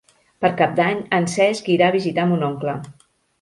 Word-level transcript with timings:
Per 0.45 0.49
Cap 0.61 0.71
d'Any 0.79 1.03
en 1.17 1.27
Cesc 1.33 1.69
irà 1.75 1.91
a 1.93 1.95
visitar 1.97 2.27
mon 2.33 2.47
oncle. 2.49 2.77